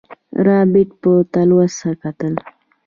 [0.45, 2.33] رابرټ په تلوسه کتل.